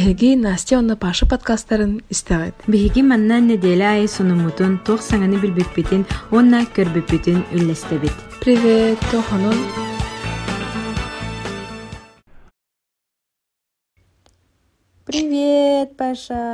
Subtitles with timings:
[0.00, 2.56] Эһиги Настя онна Паша подкасттарын истэҕит.
[2.70, 3.44] Биһиги маннан
[3.92, 6.02] ай сунумутун туох саҥаны билбиппитин
[6.32, 8.16] уонна көрбүппүтүн үллэстебит.
[8.44, 9.58] Привет, тохонун.
[15.08, 16.44] Привет, Паша.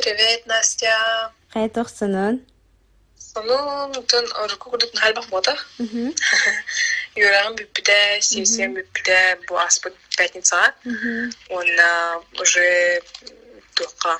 [0.00, 0.96] Привет, Настя.
[1.52, 2.34] Хай тохсунун.
[3.30, 5.54] Сонун тон орку кудут халбах мота.
[5.78, 6.14] Мгм.
[7.16, 10.74] Юраган биппиде, сесиям биппиде бу аспыт пятница.
[10.84, 11.32] Мгм.
[11.48, 11.66] Он
[12.40, 13.00] уже
[13.74, 14.18] тука.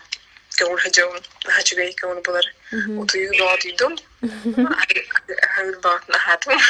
[0.57, 2.45] Кеул хаджаун, хачугай кеул булар.
[2.71, 2.99] Мгм.
[2.99, 3.99] Утую доа түйдüm.
[4.23, 6.61] Хайр баат на хатым.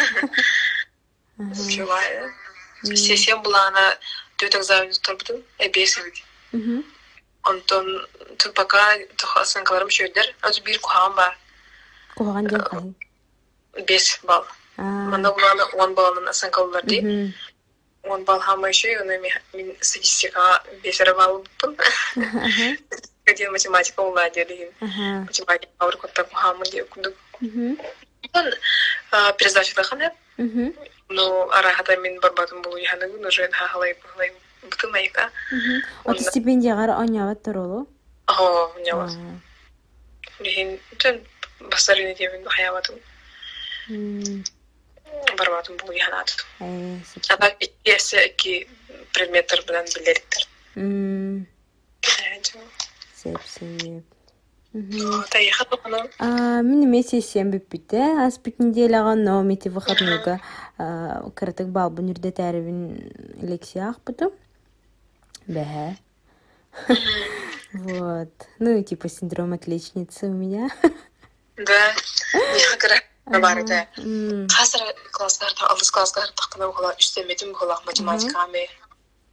[1.68, 2.32] Чувая.
[2.82, 3.98] Сесиям булана
[4.38, 5.43] төтөк завин торбутум.
[5.59, 6.15] Э бесивик.
[6.52, 6.84] Мгм.
[7.45, 8.06] Онтон
[8.38, 10.34] тупака тохасын каларым шөйдер.
[10.43, 11.37] Өзү бир кухам бар.
[12.16, 12.95] Хаһын.
[13.87, 14.46] Бес бал.
[15.23, 17.00] Буланы он баланын асан калылар ди.
[17.00, 17.34] Мгм.
[18.04, 21.77] Он бал хамай шөй, оны мен статистикаға бесері балыппын.
[21.78, 22.77] Аха.
[23.26, 24.71] Где математика ула деді.
[24.80, 25.24] Аха.
[25.29, 27.15] Математика ауыр көттен кухамын деп күндік.
[27.40, 27.79] Мгм.
[28.34, 28.52] Он
[29.38, 30.10] пересдача таханы.
[30.37, 30.74] Мгм.
[31.09, 35.30] Ну, арахата мен барбатым болу яханагын уже хахалай бухлай бутын айка.
[35.51, 35.82] Мгм.
[36.04, 37.88] Ота стипендияғар оñaабат турулу.
[38.26, 38.73] Ого.
[38.93, 39.09] Аа.
[40.40, 41.21] Бихин тен
[41.60, 42.96] бастарыны демен хаябатым.
[45.30, 45.37] М.
[45.37, 46.37] Барбатым болу яханат.
[46.61, 48.69] Э, сеп- Ага, есе ки
[49.13, 50.49] предметтер белән билдердер.
[50.77, 51.47] М.
[53.17, 54.05] Сеп, сеп.
[54.75, 55.25] Мгм.
[55.30, 56.11] Та яхат оны.
[56.19, 58.01] А, мен эме сессиям биппите.
[58.27, 60.41] Ас бит неделяга но мити выходныйга
[60.77, 64.33] кырытык балбын үрдө тәрибин лекция ахпытым.
[65.47, 65.95] Бәһә.
[67.72, 68.33] Вот.
[68.59, 70.69] Ну, типа синдром отличницы у меня.
[71.56, 71.95] Да.
[72.34, 72.77] Я
[73.27, 73.87] кара бар да.
[73.99, 78.67] М, Қазір класстарда, алыс класстар тақына оқыла, үстемедім оқыла математикаме.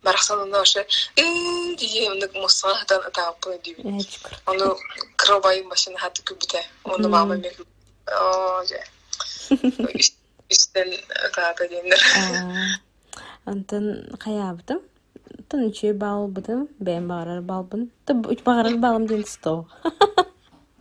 [0.02, 0.81] Барақсанында ошы,
[1.16, 4.00] «Үй» дие, оны мұсағадан атағып бұны дейбін.
[4.50, 4.72] Оны
[5.22, 6.64] кырылбайын машина хаты көбіте.
[6.84, 7.53] Оны мама мен
[8.09, 8.80] О, же.
[10.51, 10.90] Үстен
[11.28, 12.01] атағаты деймдер.
[12.18, 14.81] А, Онтон хаябытым.
[15.50, 16.66] Тон үчөө балбытым.
[16.80, 17.90] Бәйм бағарар балбын.
[18.09, 19.68] Тып үч бағарар балым ден сто.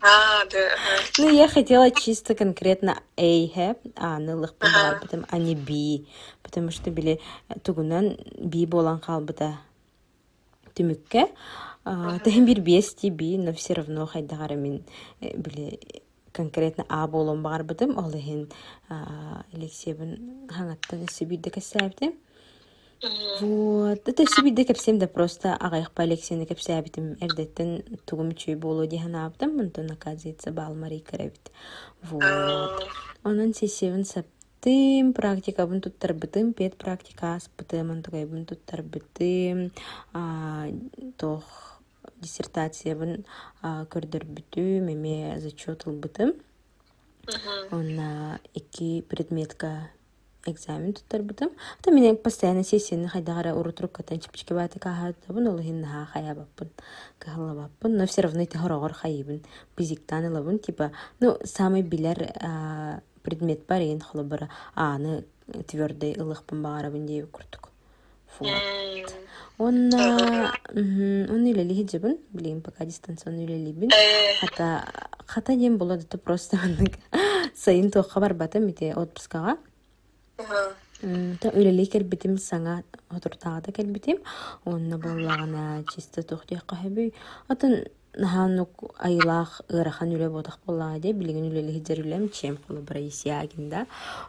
[0.02, 0.70] А, да.
[1.18, 4.92] Ну, я хотела чисто конкретно а нылых Ага.
[4.92, 6.06] балбытым, а не B.
[6.42, 7.20] Потому что били
[7.62, 9.58] тугунан B болан қалбыта
[10.74, 11.28] түмүкке.
[11.84, 14.84] Тахин бир бес ти но все равно хайдагара мен
[15.20, 15.80] э, били
[16.32, 17.98] конкретно А болон барбытым.
[17.98, 18.48] Ол хин
[18.88, 22.14] Алексеевин хаңаттан эссе бирде кәсәбитим.
[23.40, 24.08] Вот.
[24.08, 27.16] Это все биде кепсем да просто агайх по Алексеевна кепсәбитим.
[27.20, 29.58] Эрдеттен тугум чүй болу дихан аптым.
[29.60, 31.50] Онтон оказывается бал Мария Карабит.
[32.02, 32.86] Вот.
[33.22, 39.72] Онан сессиевин саптым, практика бун туттар бытым, пет практика аспытым, антагай бун туттар бытым,
[40.12, 40.68] а,
[41.16, 41.44] тох
[42.20, 43.24] диссертация бун
[43.62, 46.34] көрдөр бүтүм, эме зачет бытым.
[47.70, 49.90] Онна iki предметка
[50.46, 51.50] экзамен туттар бытым.
[51.78, 56.70] Ата мен постоянно сессияны хайдагара урутрук катан чипчики баты кахатабын, ол хин наха хаябаппын,
[57.18, 59.44] кахалабаппын, но все равно ити хорогор хайыбын,
[59.76, 62.32] бизиктан ылабын, типа, ну, самый билер
[63.22, 65.24] предмет бар еген холобара, аны
[65.66, 67.70] твердый ылыхпын багарабын дейб курдук.
[68.38, 69.14] Вот.
[69.58, 73.90] Онна, он үлели хиджибын, билейм пока дистанционно үлелибин.
[74.40, 74.86] Хата,
[75.26, 76.56] хата дем болады, то просто
[77.54, 79.58] сайын тоққа барбатым, ите отпускаға.
[81.40, 84.18] Та үлели келбитим саңа отуртагата келбитим.
[84.64, 87.14] Онна боллагана чисто тухтиякка хэби.
[87.48, 93.00] Атын наханук айлах ырахан үле бодах боллага де билеген үлели хиджер үлем чем кулы бара
[93.06, 93.86] исиагинда.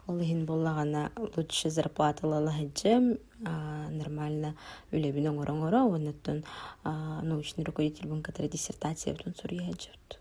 [0.08, 4.56] Ол хин боллагана лучше зарплата лала хиджем нормально
[4.92, 5.84] үлебин оңора-оңора.
[5.92, 6.46] Оннаттан
[6.86, 10.21] научный руководитель бун катара диссертация бутун сурия хиджерт.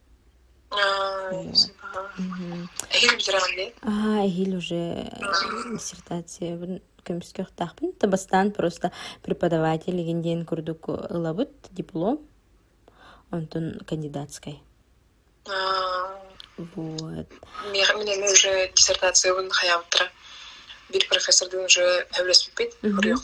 [2.90, 3.72] Хил бижран де.
[3.82, 5.10] А, Эхил уже
[5.72, 7.92] диссертация көмүскө тахпын.
[7.92, 8.92] Табастан просто
[9.22, 12.20] преподаватель легенден курдук ылабыт диплом.
[13.30, 14.60] Онтон кандидатской.
[16.56, 17.26] Вот.
[17.72, 20.08] Мен уже диссертация бун хаябытра.
[20.90, 23.16] Бир профессордун уже әвлес бит, Мгм.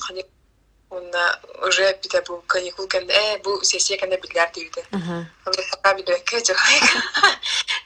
[0.96, 4.48] Онда уже бите бу каникул кенде, э, бу сессия кенде битлер.
[4.92, 5.28] Ага.
[5.46, 6.54] Онда пока биде кече.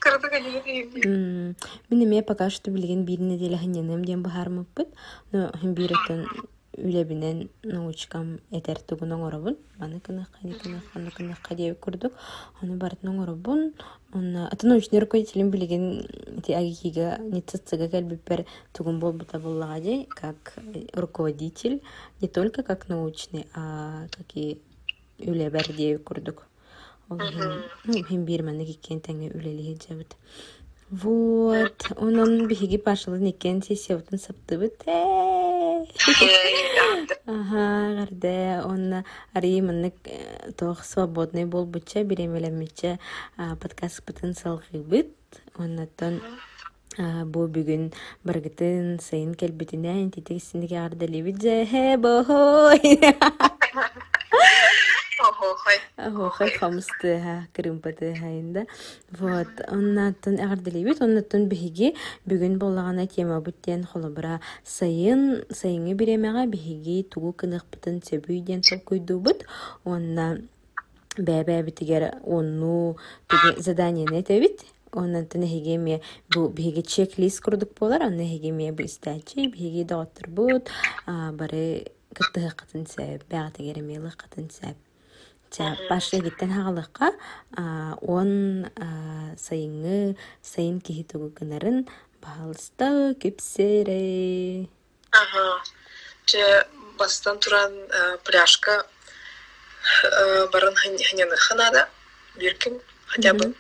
[0.01, 1.07] Кырды каникул дейди.
[1.07, 1.57] М,
[1.91, 4.89] Мен эме пока что билген бир неделя ханянам ден бахармыппыт.
[5.33, 6.27] Но хим биреттен
[6.77, 9.57] үлебинен научкам этер тугун оңоробун.
[9.79, 12.13] Маны кына каны кына каны кына кадеп курдук.
[12.63, 13.73] Аны барытын оңоробун.
[14.13, 16.07] Онна аты научный руководителем билген
[16.47, 20.55] ти агига не цыцыга кэлбиппер тугун болбута боллага дей, как
[20.95, 21.83] руководитель,
[22.21, 24.61] не только как научный, а как и
[25.19, 26.47] үлебер дие курдук
[27.09, 30.17] ол хин ну хин бир маннык иккен таңы үлелиһи жабыт
[30.91, 31.87] вот.
[31.97, 35.61] Онон биһиги башылын иккен сессиябытын саптыбыт э
[37.27, 42.99] Ага, гарде онна ари маннык э, тоох свободный болбучча биремелемичче
[43.37, 45.15] а, подкаст бытын салгыбыт
[45.57, 46.21] оннаттан
[46.99, 47.93] а, бу бүгүн
[48.25, 52.81] баргытын сайын келбитинен титигисиндиги ардалибит же бохой.
[55.51, 55.79] Охохой.
[55.97, 58.67] Охой хамсты ха кырымпаты хайында.
[59.11, 61.95] Вот, оннаттан эгардилибит, оннаттан биһиги
[62.25, 69.43] бүгүн боллагана тема бүттен холобра сайын сайыңы биремега биһиги тугу кыныхпытын сөбүйден сол куйдубут.
[69.85, 70.39] Онна
[71.17, 74.63] бәбә битигер онну тугу заданиене тебит.
[74.93, 76.01] Оннан тыны хигеме
[76.35, 80.71] бу биһиги чек-лист курдук болар, онна хигеме бу истачи, биһиги доктор бут,
[81.07, 84.77] бары кыттыгы кытын сэп, бәгатыгер мелы кытын сэп.
[85.51, 87.11] Ча башлы гиттен хагалыкка
[88.03, 88.31] он
[89.37, 91.89] сайыңы сайын киһи тугу гынарын
[92.23, 94.69] баалыста кипсере.
[95.11, 95.63] Ага.
[96.27, 96.67] Же
[96.99, 98.87] бастан туран э, пляжка
[100.05, 101.89] э, барын хanyаны ханада
[102.37, 103.55] биркин хотя бы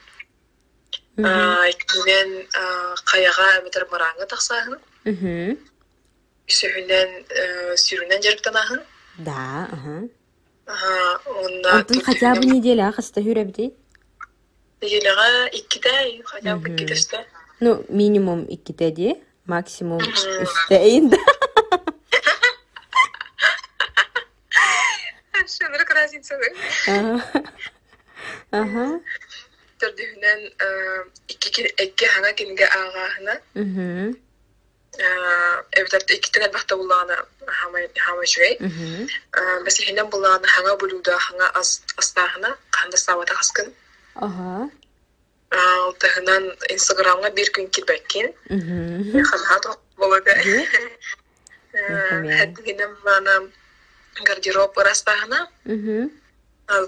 [1.16, 2.46] икинен
[3.04, 5.58] каяга эметер мараңы таксаһын Мгм.
[6.48, 7.10] үсүһүнен
[7.82, 8.80] сүйрүнен жарыктанаһын
[9.18, 10.08] Да, ага.
[11.72, 13.72] Антын хотя бы неделя хаста хүрәбди.
[14.80, 16.76] Елега иккиде хотя бы Мгм.
[16.76, 17.26] иккидесте
[17.60, 21.18] Ну, минимум икките ди, максимум үстә инде.
[25.46, 26.48] Шөнрек разницаны
[28.52, 29.00] Ага.
[33.16, 33.40] Хана.
[35.00, 37.16] Эбитарта иккитен албахта буллагана
[37.46, 39.08] хамай хамай жуй Мгм.
[39.64, 43.72] Бәс хинен буллагана хаңа булуда хаңа ас астаһына канда савата хаскын
[44.14, 44.68] Ага.
[45.50, 47.70] Алтыһынан инстаграмга бир күн
[49.30, 49.66] ханат
[49.96, 50.68] болода Ди?
[51.72, 52.36] Мөхәммәд.
[52.38, 53.34] хәддигенем мана
[54.24, 56.10] гардероб растаһына Мгм.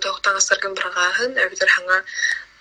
[0.05, 2.03] тоқтан астыргын брагаһын эбитер хаңа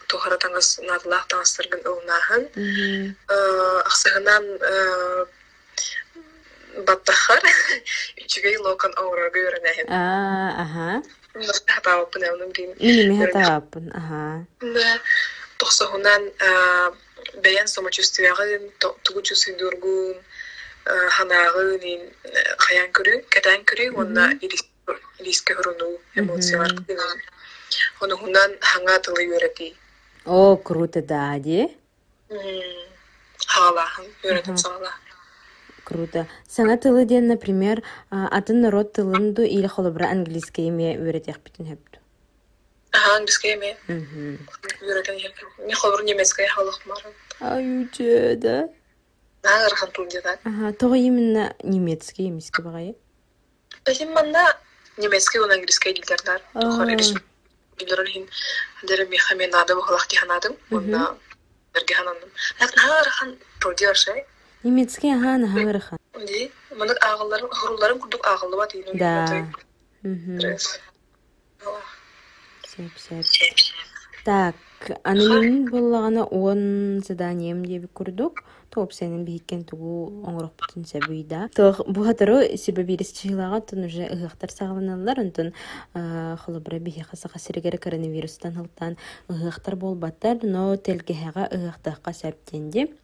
[0.08, 3.16] тухара таңас надлах таңастыргын ылнаһын Мгм.
[6.88, 7.44] Баттахар
[8.24, 10.02] үчүгей локон оурорго үйренэһин А,
[10.64, 10.88] ага.
[11.68, 13.86] хатааппын эунун бин Миними хатааппын.
[14.00, 14.24] Ага.
[15.60, 16.24] тохсоһунан
[17.44, 18.64] бэйэн самочувствиягын
[19.04, 20.18] тугу чувствидургун
[21.16, 22.02] ханаагын
[22.64, 24.26] хаян көрү кэтэн көрү онна
[25.20, 26.72] ириске хуруну эмоциялар
[28.70, 29.24] хаңа тылы
[30.26, 31.66] О, круто, да, ди.
[33.48, 34.92] хаалааһын үйрәтим саала
[35.92, 36.26] Круто.
[36.48, 42.00] Саңа тылы ден, например, атын народ тылынду или холобра английский име үйретек битин хепту.
[42.94, 44.38] аха английский эме Мгм.
[44.82, 45.18] үйрәтен
[45.68, 48.70] не хобур немецкий халык марын Ай, уче, да?
[49.44, 52.96] наагырхан тыл дедат Ага, того именно немецкий емеске багай.
[53.86, 54.58] Бәсем манда
[54.98, 56.42] немецкий он английский дилдердар.
[56.54, 57.14] Тухар ириш.
[57.80, 58.28] Дилдерен хин
[58.84, 60.56] дерем ми хаме надо бахлах ди ханадым.
[60.70, 61.18] Онда
[61.74, 62.30] берге ханандым.
[62.62, 64.26] Лак наар хан продюсер шей.
[64.64, 65.98] Немецкий, ага, на хагырхан.
[66.28, 68.98] Ди мандык агылларым, хуруларым курдук агылды ба дейін.
[68.98, 69.48] Да.
[72.70, 73.26] Сеп, сеп.
[74.24, 74.56] Так,
[75.04, 78.44] анын боллагана он заданием деп курдук.
[78.70, 81.50] Топ сенин бийкен тугу оңрок бүтүн себүйда.
[81.58, 85.52] Тох бу хатыры себе бирис чыйлага тун уже ыгыктар сагыланалар онтон
[85.92, 88.96] холобра бихи хаса хасыргер коронавирустан хылтан
[89.28, 92.96] ыгыктар болбаттар, но телгеһага ыгыктакка септенди.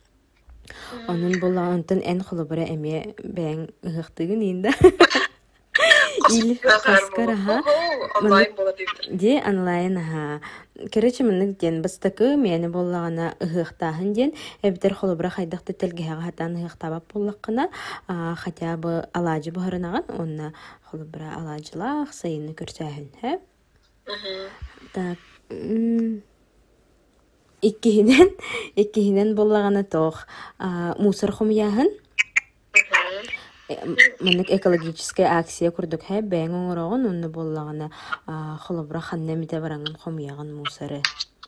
[2.67, 4.71] Эме бэң ыгыктыгын инде.
[6.31, 7.63] Ил хаскар аха.
[8.21, 9.07] Онлайн бола дейдер.
[9.11, 10.41] Де онлайн аха.
[10.93, 17.69] Короче, мынык ден бастакы мені боллагана ыгыктаһын ден эбитер холобра хайдакты телгеһага хатан ыгыктабап боллаккына
[18.07, 23.39] хотя бы алажы онна холобра алажылах сайыны көрсәһин, хэ?
[24.93, 25.17] Так.
[27.61, 28.29] Иккиһинен,
[28.75, 30.27] иккиһинен боллагана тох.
[30.99, 31.89] Мусор хумяһын
[34.19, 36.03] мынык экологическая акция курдук.
[36.07, 37.91] Хэ бэң оңорогон онны боллагана
[38.63, 41.01] холобра ханнемите барангын хомияган мусары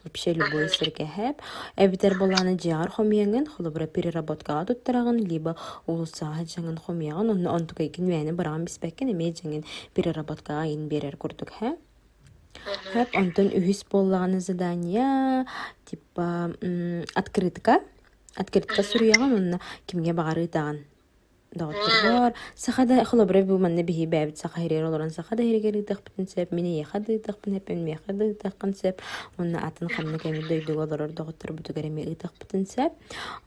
[0.04, 1.42] вообще любой сирге хэп
[1.76, 5.56] эбитер болланы жагар хомиягын холобра переработкага туттарагын либо
[5.88, 11.52] улусага жаңын хомиягын онны онтукайкин мэни бараган биспеккен эме жаңын переработкага ин берер курдук.
[11.60, 11.76] Хэ?
[12.94, 15.46] Хэп онтон үхүс боллаганы задания
[15.90, 16.54] типа
[17.16, 17.82] открытка.
[18.36, 20.80] Открытка сурыяган онна кимге багары таган
[21.54, 26.80] доҕоттурбор сахада холобра бу манна биһи бэбит саха хирер олорон саха да хирегеридахпытын сэп мини
[26.80, 29.02] еха дыытахпын эппен меха дыытахпын сэп
[29.38, 32.94] онна атын ханна кеми дойдуг олорор доҕоттор бутугареме ыытахпытын сэп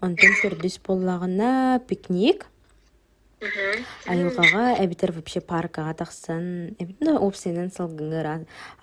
[0.01, 2.47] онтон төрдүс боллагына пикник.
[3.43, 6.45] Айылғаға әбитер вообще паркаға тақсан,
[6.79, 8.29] әбитна опсенен салгыңыр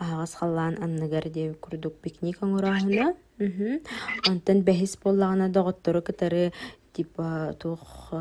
[0.03, 3.13] ағас халлан анныгар деп күрдік пикник аңырағына.
[4.27, 6.51] Онтан бәхис боллағына доғыттыры кытары
[6.91, 8.11] типа тух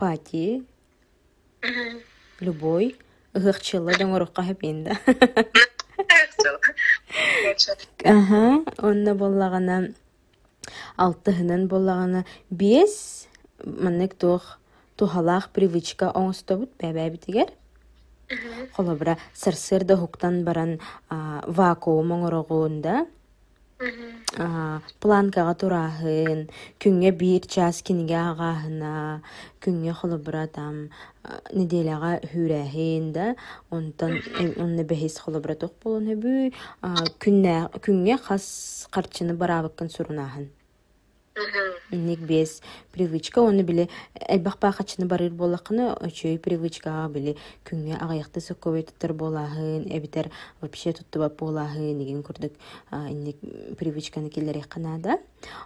[0.00, 0.64] пати,
[2.40, 2.96] любой,
[3.36, 4.96] ыгықчылы доңырыққа хэпенда.
[8.08, 8.42] Аха,
[8.80, 9.92] онна боллағына
[10.96, 13.28] алтыһынан боллағына бес.
[13.62, 14.58] Маннык тух
[15.02, 17.50] тухалаах привычка оңостобут бәбәбитигер.
[18.76, 20.78] Холобра сырсыр да хуктан баран
[21.10, 23.02] вакуум оңорогуунда
[25.02, 26.44] планкаға тураһын,
[26.80, 29.22] күнгө биир час киниге агаһына,
[29.64, 30.88] күнгө холобра там
[31.52, 33.34] неделяга хүрәһин да,
[33.70, 36.06] онтан э, онны бэхис холобра тух болон
[37.18, 40.50] күннә күнгө хас карчыны барабыккын сурунаһын.
[41.90, 42.60] Ник бес
[42.92, 43.40] привычка.
[43.40, 43.88] Оны биле
[44.28, 50.28] элбах бахачыны барыр болакыны очой привычка биле күнгө агаяқты сөккөбөй туттар болаһын эбитер
[50.60, 52.52] вообще туттубап болаһын деген күрдүк
[53.08, 53.40] инник
[53.78, 55.18] привычканы киллер канада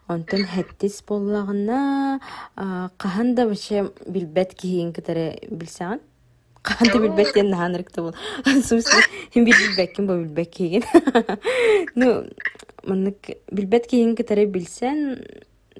[0.07, 2.21] онтон хэттис боллагына
[2.55, 3.47] кахан да?
[3.47, 6.01] Вообще билбет киһин кытары билсаган
[6.63, 9.03] кахан да билбет диэн наһанырыкты бул в смысле
[9.35, 10.85] билбеккин бу билбек киген
[11.97, 12.25] ну
[12.85, 13.19] маннык
[13.51, 15.27] билбет киһин кытары билсен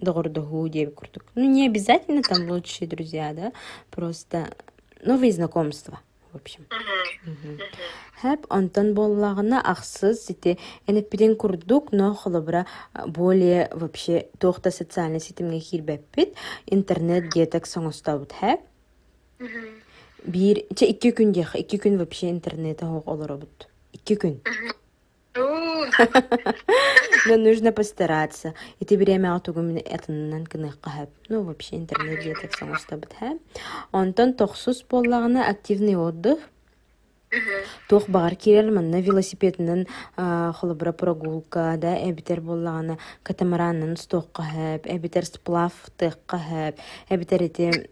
[0.01, 1.25] доғордоху деп курдук.
[1.35, 3.53] Ну, не обязательно там лучшие друзья, да,
[3.91, 4.49] просто
[5.03, 6.01] новые знакомства,
[6.33, 6.67] в общем.
[8.21, 12.67] Хэп онтон боллагына ахсыз сите энеппиден курдук, но холобра
[13.07, 16.35] более вообще тохта социальный сетимге хирбеппит,
[16.67, 18.61] интернет деток соңостабыт хэп.
[20.27, 23.69] Бир, че икки күн дех, икки күн вообще интернета хоқ олоробут.
[23.93, 24.41] Икки күн.
[27.27, 28.55] Но нужно постараться.
[28.79, 31.11] И ты время атугум этаннан кыныхкаһап.
[31.29, 33.39] Ну, вообще интернет детек соңостабыт хэ.
[33.93, 36.39] Онтон тохсус боллагына активный отдых.
[37.89, 45.73] Тох багар кирер манна велосипеднен холобра прогулка да эбитер боллагына катамараннан стокка хэп, эбитер сплав
[45.97, 46.79] тыкка хэп,
[47.11, 47.91] эбитер эти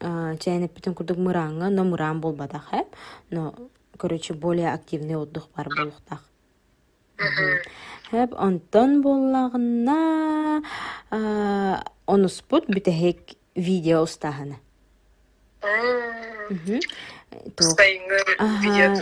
[0.00, 2.88] чайнеп битен курдук мыранга, но мыран болбада хэп.
[3.30, 3.54] Но,
[3.96, 6.28] короче, более активный отдых бар болуктах.
[8.10, 10.62] Хэп онтон боллагына
[12.06, 14.60] онуспут бүтэхек видео устахана.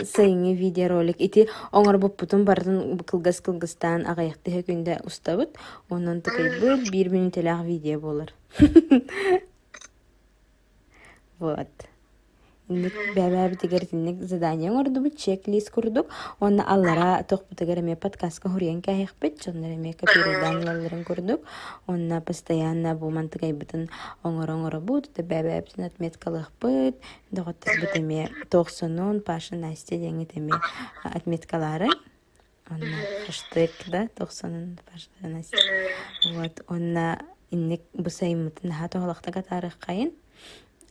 [0.07, 1.19] Сайыңы видеоролик.
[1.21, 5.57] Ити оңар буппутун бардын кылгас кылгастан агаяқты хөкүндө устабыт.
[5.89, 8.33] Онан тыкай бир бир минут элак видео болар.
[11.39, 11.67] Вот.
[12.71, 16.07] Инник бәбәбі тегер тинник задание ордубут, чек-лист курдук.
[16.39, 17.25] Онна аллара
[17.79, 18.47] эме подкастка
[19.75, 21.41] эме копирдан лаларын курдук.
[22.25, 23.51] Постоянно бу мантыгай
[27.81, 30.53] бут эме тоқсонун, Паша, Настя деңет эме
[31.03, 31.89] отметкалары.
[32.69, 32.95] Онна
[35.19, 35.57] да, Настя.
[36.31, 37.19] Вот, онна
[37.51, 37.81] инник
[39.79, 40.13] кайын.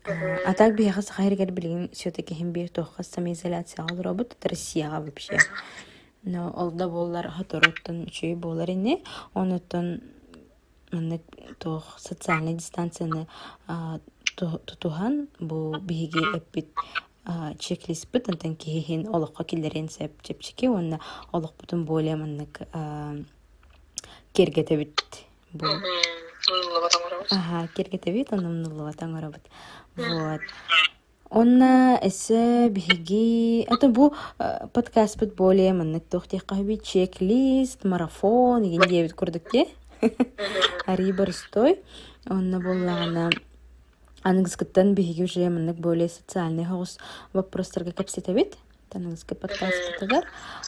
[0.04, 5.38] Атак бияхас хайргер билин все-таки хим бир тохас самоизоляция это Россияга вообще.
[6.24, 9.02] Но олда боллар хатороттан чүй болар ине,
[9.34, 10.00] онуттан
[10.90, 11.20] маны
[11.58, 13.26] тох социальный дистанцияны
[14.36, 16.68] тутухан бу биги эппит
[17.58, 21.00] чек-лист бит антан кихин олоққа киллерен сеп чепчики онна
[21.32, 22.62] олоқ бутун более маннык
[24.32, 25.00] кергетебит
[25.52, 25.66] бу
[27.30, 29.42] Ага, кергетебит онна нуллугатан оробут.
[29.96, 30.40] Вот.
[31.30, 34.12] Онна эсэ биһиги ата бу
[34.72, 39.68] подкаст бит более маннык тохти кахби чек-лист, марафон иген дебит курдук те.
[40.86, 41.80] Ари барстой.
[42.26, 43.30] Онна боллагана
[44.22, 46.98] аныгскыттан биһиги уже маннык более социальный хогус
[47.32, 48.56] вопростарга кепсетебит.
[48.92, 50.26] Таныңызга подкасттыгар.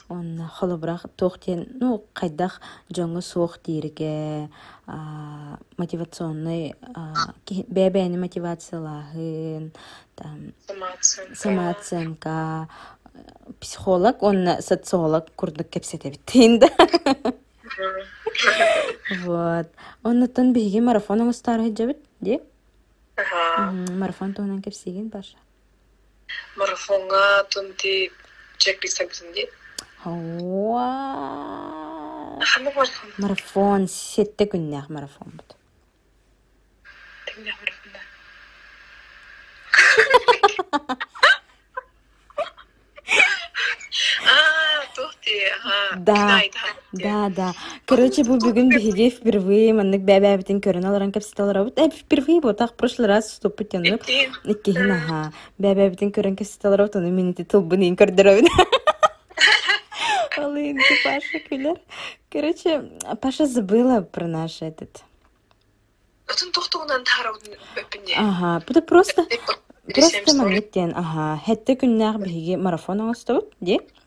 [0.09, 4.49] Он холобрах тохтен, ну, кайдах жоңы суох дирге
[5.77, 6.73] мотивационный
[7.45, 9.71] бәбәне мотивациялахын,
[10.15, 10.53] там
[11.33, 12.67] самооценка,
[13.59, 16.69] психолог, он социолог курдук кепсетебит инде.
[19.23, 19.67] Вот.
[20.03, 22.41] Оннотон биһиги марафон оңустары жабыт, де?
[23.17, 25.37] Марафон туунан кепсиген баша.
[26.55, 27.43] Марафонга.
[32.39, 33.09] Хамы марафон.
[33.17, 34.45] Марафон, сетте
[34.89, 35.55] марафон бут.
[37.25, 37.99] Теңдә марафонда.
[44.25, 45.24] А, тухти, ага.
[45.97, 46.41] Да.
[46.91, 47.53] Да, да.
[47.85, 51.77] Короче, бу бүгүн биһиги впервые маннык бәбәбитин көрөн аларан капситаларабыт.
[51.77, 54.03] Э, впервые вот так в прошлый раз стоппут яннык.
[54.03, 54.31] Иттин.
[54.43, 55.33] Иккиһин аха.
[55.57, 58.47] Бәбәбитин көрөн капситаларабыт, оны минити тылбынын көрдөрөбүт.
[60.37, 61.77] Ол инде Паша күлер.
[62.31, 62.83] Короче,
[63.21, 65.03] Паша забыла про наш этот.
[66.27, 68.15] Отун тухтугунан тараудын өппүнне.
[68.17, 69.25] Ага, da просто
[69.87, 70.37] Ресем просто story.
[70.37, 71.39] манныктен, ага.
[71.45, 73.77] Хетте күннәр биһиги марафон оңостабыт, ди.
[73.77, 74.04] Айты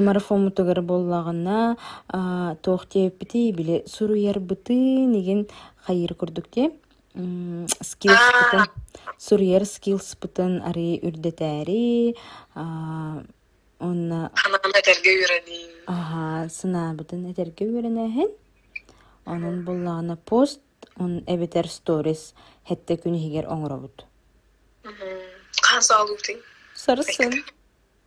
[0.00, 1.76] марафон мутугар боллагына
[2.62, 3.24] тоохтеп
[3.56, 4.74] биле суруяр быты
[5.06, 5.46] неген
[5.86, 6.70] хайыр көрдүк те.
[7.82, 8.66] Скилс бытын.
[9.18, 12.16] Суруяр скилс бытын ари үрдетәри.
[13.80, 15.60] Онна Ханана терге үйрени.
[15.86, 18.30] Ага, сына бутын этерге үйренэһин.
[19.24, 20.60] Онун буллагына пост,
[20.96, 22.34] он эбетер сторис
[22.68, 24.04] хетте күнү хигер оңробут.
[24.84, 26.38] Қан салуутин.
[26.76, 27.42] Сарысын.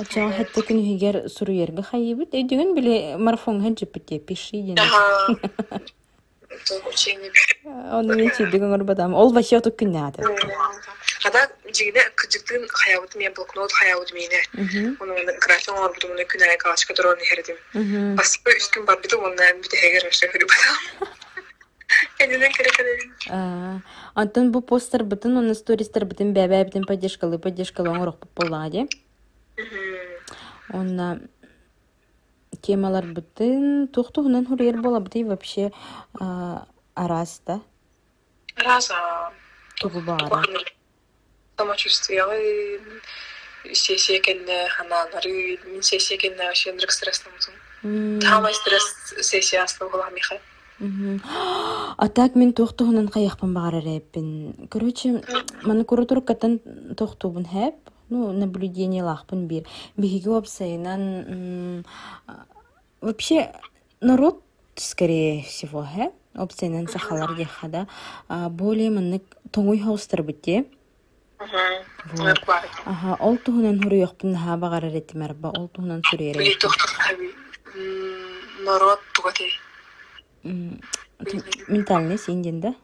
[0.00, 2.32] Ача хетте күн хигер суру ерге хайыбыт.
[2.32, 4.78] Өйдүгүн биле марафон хаджып те пиши ден.
[4.78, 5.80] Ага.
[6.66, 7.30] То учение.
[7.92, 9.14] Оны мен оңор батам.
[9.14, 10.24] Ол вообще отук күнне аты.
[11.20, 14.40] Хада жигине кыжыктын хаябыт мен блокнот хаябыт мене.
[14.54, 14.96] Мгм.
[15.00, 15.14] Onu
[15.44, 17.56] gráfico var bu bunu günay kaçka duran herdim.
[17.74, 18.20] Мгм.
[18.20, 21.12] Aslında üç gün var bir de ondan bir de heger aşağı hürü bakalım.
[22.20, 22.98] Elinden kere kere.
[23.30, 23.80] А,
[24.14, 28.86] Антон бу постер бытын, оны стористер бытын бәбә бытын поддержкалы, поддержкалы оңорох боллади.
[30.72, 31.20] Онна
[32.62, 35.72] темалар бытын тухтугунан хурьер бола быты вообще
[36.94, 37.60] араста
[38.56, 38.94] Раза.
[39.80, 40.42] тугу баара.
[41.56, 42.24] Самочувствие.
[43.74, 47.54] Сессия кенне ханалары, мен сессия кенне вообще нрык стресстен мутун.
[47.82, 50.38] М, Тамай стресс сессиясын була миха.
[51.98, 54.68] А так мен тухтугунан каяқпын баара рэппин.
[54.70, 55.22] Короче,
[55.62, 56.58] маны курутур катан
[56.96, 57.74] тухтубун хэп.
[58.10, 59.64] Ну, наблюдение лахпын бир.
[59.96, 61.84] М,
[62.26, 62.44] а,
[63.00, 63.52] вообще
[64.00, 64.42] народ
[64.74, 66.10] скорее всего, хэ?
[66.34, 67.86] Опсайнан сахалар дехада.
[68.28, 70.66] А, более маннык тоңуй хаустар битте.
[71.38, 72.38] Вот.
[72.84, 76.38] Аха, ол туһунан хуруйохпун наха багара ретимерба, ол туһунан сүрери.
[76.38, 77.30] Били доктор таби.
[78.64, 79.50] Народ тугати.
[81.68, 82.74] Ментальный синден да?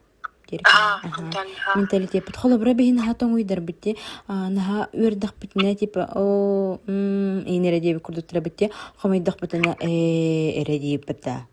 [0.65, 1.01] Ха.
[1.75, 3.97] Менталитет бит холо бра бихин ха тоңуйдар битте.
[4.27, 8.71] А, наха үрдах битне типа о инере дип курдуттра битте.
[8.97, 11.47] Хамайдах битне э эре дип битте.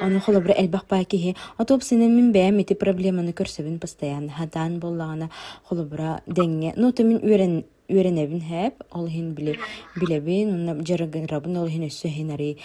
[0.00, 5.30] Оны холо бра элбах паки Атоп синен мин бәм ити проблеманы көрсөбүн постоянно хадан боллагана
[5.64, 6.72] холо бра деңге.
[6.76, 9.56] Ну мин үрен үйренебин хэп ол хин биле
[9.96, 12.56] билебин онна жарыгырабын ол хин өссө хин ари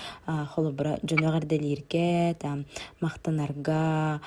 [0.53, 2.65] холо бра жоногар делирге там
[3.01, 4.21] мактанарга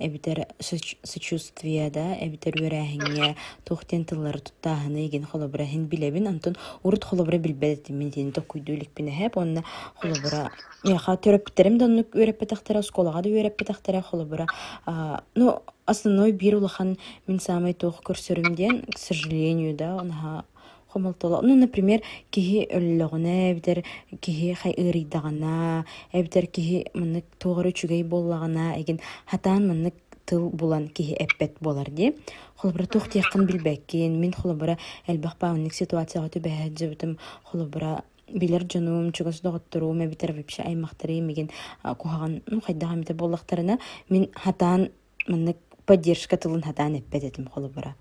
[0.00, 6.56] эбитер соч- сочувствие да эбитер үрәһиңе тухтен тыллары туттаһыны иген холо бра хин билебин антон
[6.82, 9.62] урут холо бра билбедет мин тен токуйдулик бине хэп онна
[9.94, 10.50] холо бра
[10.84, 14.46] яха терапевтерим да онну үйрәппетахтара сколага да үйрәппетахтара холо бра
[14.86, 20.44] а, ну основной бир улахан мин самый туох көрсөрүмден к сожалению да онаха
[20.92, 21.40] хомолтола.
[21.42, 23.84] Ну например киһи өллөгүнэ эбитер
[24.20, 29.94] киһи хай ырыйдагана эбитер киһи мынык тугары чүгэй боллагана эген хатаан мынык
[30.26, 32.14] тыл булан киһи эппет болар ди.
[32.56, 40.04] Холобура туох тияккын билбеккин мин холобура элбах баамник ситуацияга түбэһэджибитим холобура билер дьонуум чугас доҕотторуум
[40.04, 41.50] эбитер вообще аймактарыым миген
[41.82, 44.90] кухаган ну хайдахамите боллахтарына мин хатаан
[45.28, 47.94] мынык поддержка тылын хатаан эппететим холобура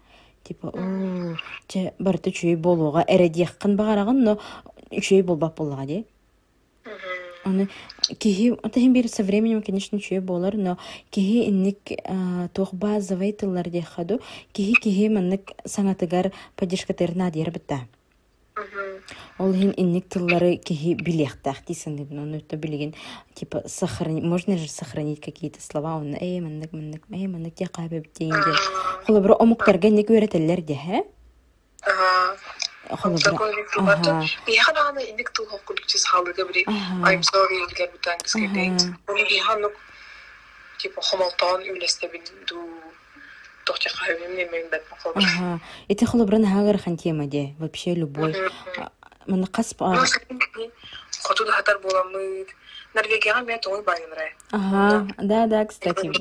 [0.44, 0.72] типа
[1.68, 4.38] че барыты чүй болууга эредияккын багарагын но
[4.92, 6.06] чүй болбап боллага ди
[7.44, 7.70] Аны
[8.20, 10.78] киһи атаһин бир со временем, конечно, чуе болар, но
[11.10, 11.92] киһи инник
[12.54, 14.22] туох базовый тыллар диэхаду,
[14.54, 17.88] киһи киһи маннык саңатыгар поддержка терна диэр битта.
[19.38, 22.94] Ол хин инник тыллары киһи билехтах дисен, но это билеген
[23.34, 28.00] типа сохранить, можно же сохранить какие-то слова, он эй маннык маннык, эй маннык я кабе
[28.00, 28.54] битейинде.
[29.06, 31.06] Хола бро омуктарга бро.
[31.84, 32.38] Ага.
[32.90, 33.32] Халыга.
[37.04, 37.66] I'm sorry
[39.08, 39.72] бихан
[40.82, 42.58] типа хомалтан үлесте бин ду
[43.66, 45.12] тохтя хайбим немен бет махол.
[45.16, 45.60] Ага.
[45.88, 47.56] Эти холобран хагар тема де.
[47.60, 48.36] Вообще любой.
[49.28, 49.76] Мана кас
[51.24, 52.46] Хоту да хатар боламы.
[52.94, 54.34] Норвегияга мен тоңой байынрай.
[54.52, 55.08] Ага.
[55.18, 56.12] Да, да, кстати.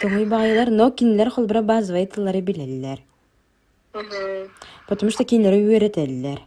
[0.00, 2.98] Тоңой багайлар, но кинилер холбра базовый тыллары билеллер.
[4.88, 6.40] Потому что кинилер үйрөтеллер.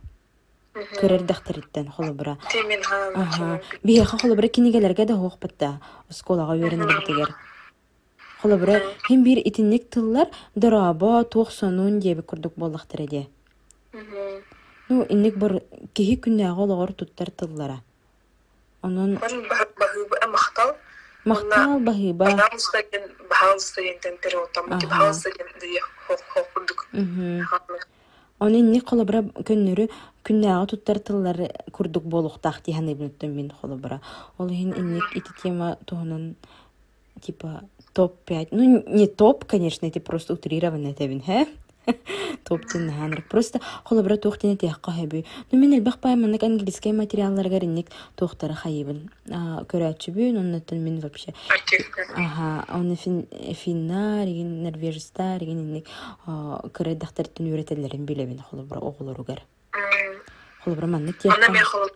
[0.76, 3.60] Көрер дахтариттен ха.
[3.84, 5.80] Биэха холобра кинигелерге да хоох батта.
[6.10, 7.36] Сколага үйренер битигер.
[8.42, 13.28] Холобра хим бир итинник тыллар дораба курдук боллахтар эде.
[14.90, 15.62] Ну, инник бар
[15.94, 17.82] киһи күннәгә олоғор туттар тыллара.
[18.82, 20.76] Онон бахы махтал.
[21.26, 22.26] мактал баһыба.
[22.26, 24.70] Бахалстаген бахалстаген темпер отам.
[24.70, 26.88] Бахалстаген дие хох хох курдук.
[26.92, 27.42] Мгм.
[28.40, 29.90] Оны инник холобра көннөрү
[30.24, 34.02] күннәгә туттар тыллары курдук болохтах тиһән ибнуттан мин холобра.
[34.38, 35.78] Ол хин инник ити тема
[37.22, 38.50] типа топ-5.
[38.52, 41.48] Ну, не топ, конечно, это просто утрированно табин, хэ?
[42.44, 43.28] топ тен ханрык.
[43.30, 45.26] Просто холобра тухтене тиякка хэби.
[45.52, 49.10] Ну, мен элбах пайманнык английский материалларга ринник тухтары хайыбын.
[49.30, 51.34] Көрәтчүбүн, оннаттан мен вообще.
[52.16, 55.88] Ага, оны фин, финна, реген, норвежста, реген инник
[56.26, 59.44] көрә дахтартын үйрәтелерин билебин холобра оғылоругар.
[60.64, 61.70] Холобра маннык Ана мен тиякка.
[61.70, 61.94] халат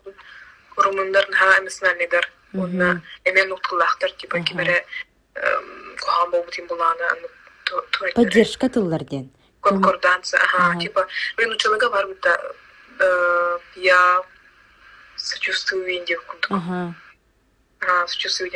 [0.78, 2.30] урумундарын ха эмесмәннедер.
[2.54, 4.86] Онна эмен нуктулахтар типа кибере
[6.32, 7.04] болбутин буланы
[8.16, 9.30] Поддержка тылларден.
[9.62, 10.80] конкорданция, ага, Ага.
[10.80, 12.06] типа, учебага бар
[13.00, 14.22] э, я
[15.16, 16.52] сочувствую Индии курдук.
[16.52, 16.96] Ага.
[18.08, 18.50] Сочувствую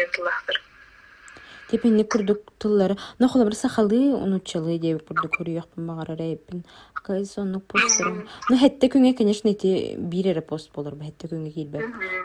[1.85, 2.97] инник курдук тыллары.
[3.19, 6.65] Но холобра сахалы унучалы деп курдук көрүяқпын бағара рейпин.
[6.93, 8.27] Кай соннук постерым.
[8.49, 11.81] Ну, хетте күнгө, конечно, эти бирере пост болор, хетте күнгө килбе.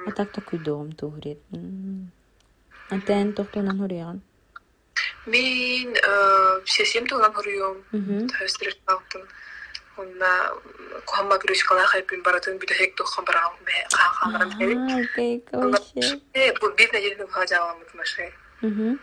[0.06, 1.38] А так то күйдөгөм тугрет.
[2.90, 4.22] Антен тоқтонан хорыяган.
[5.26, 5.94] Мен.
[8.28, 9.22] Төстер талтын.
[9.96, 10.52] Онна
[11.04, 13.52] кохамма грюшкала хайпин баратын биде хек тохан барам.
[16.34, 18.32] Э, бу неделе хажаам мышай.
[18.62, 19.00] Мгм.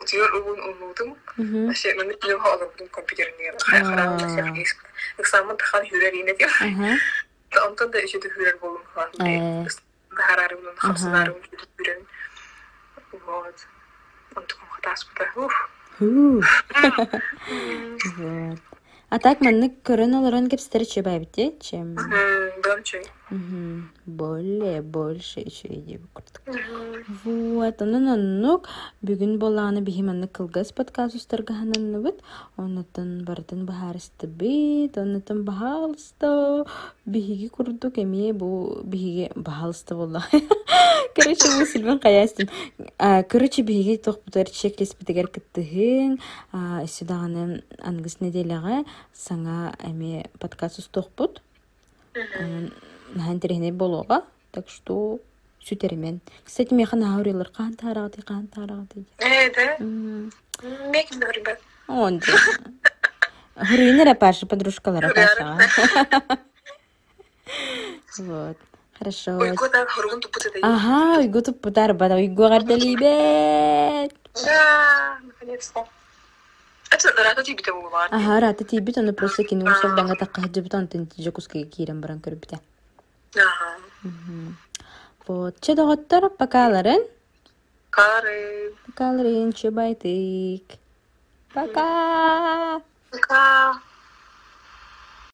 [0.00, 1.16] Утур угун.
[1.36, 1.70] Мгм.
[1.70, 3.54] Аше мен билем бутун компьютерне.
[3.58, 4.54] Хайхарам Аа.
[5.18, 6.50] Экзамен тахан хүрәрине дип.
[6.60, 6.98] Ага.
[7.66, 8.56] Онтон да хүрәр
[8.94, 9.10] хан.
[9.20, 9.66] Э.
[10.78, 11.36] Хасынарым.
[13.26, 13.56] Вот.
[14.34, 14.58] Онтон
[15.98, 16.42] Фу.
[18.18, 18.58] Вот.
[19.12, 21.96] А так маннык көрөн олорон кепстер чебай бите, чем
[22.64, 23.04] Дончой.
[23.32, 23.88] Мгм.
[24.04, 26.42] более больше еще иди курдук.
[27.24, 28.68] Вот, онон оннук
[29.00, 32.20] бүгүн болааны бихиманны кылгас подкаст устаргаһананны бит.
[32.58, 36.66] Онотон бардын бахарысты бит, онотон бахалсты.
[37.06, 40.26] Биһиги курдук эми бу биһиги бахалсты болла.
[41.14, 42.50] Короче, бу силбен каястын.
[42.98, 46.20] А, Короче, биһиги тохпутар чеклис битигер кыттыһын.
[46.86, 51.40] Сюдаганы ангыс неделяга саңа эми подкаст устохпут.
[52.14, 52.72] Нахан
[53.40, 54.22] терехне болуға.
[54.52, 55.18] Так что
[55.64, 56.20] сүтермен.
[56.44, 59.04] Кстати, мен каан тарагаты, каан тарагаты.
[59.18, 59.76] Э, да?
[59.78, 61.58] Мекин ребят.
[61.88, 62.20] Он
[64.14, 65.58] Паша, Паша.
[68.18, 68.56] Вот.
[68.98, 69.38] Хорошо.
[70.62, 74.14] Ага, уйгу туппутар бада, уйгу гардалибет.
[74.44, 75.86] Да, наконец-то.
[78.10, 82.20] Ага, рата тибит, он просто кинул солданга такка хаджибит, он тенти жокуски кирен баран.
[83.36, 83.78] Ага.
[85.26, 85.60] Вот.
[85.60, 87.02] Че доготтор, покаларын?
[87.90, 88.72] Кары.
[88.86, 90.78] Покаларын, че байтык.
[91.54, 92.80] Пока!
[93.10, 93.80] Пока.